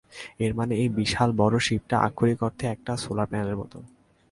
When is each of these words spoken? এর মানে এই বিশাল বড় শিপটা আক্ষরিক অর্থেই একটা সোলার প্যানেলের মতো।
এর 0.39 0.51
মানে 0.55 0.73
এই 0.75 0.89
বিশাল 0.99 1.29
বড় 1.31 1.55
শিপটা 1.59 1.95
আক্ষরিক 1.99 2.39
অর্থেই 2.47 2.71
একটা 2.71 2.91
সোলার 3.03 3.29
প্যানেলের 3.29 3.59
মতো। 3.61 3.77